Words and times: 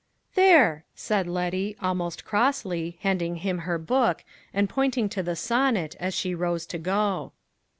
"There!" 0.33 0.83
said 0.95 1.27
Letty, 1.27 1.77
almost 1.79 2.25
crossly, 2.25 2.97
handing 3.01 3.35
him 3.35 3.59
her 3.59 3.77
book, 3.77 4.23
and 4.51 4.67
pointing 4.67 5.09
to 5.09 5.21
the 5.21 5.35
sonnet, 5.35 5.95
as 5.99 6.15
she 6.15 6.33
rose 6.33 6.65
to 6.65 6.79
go. 6.79 7.33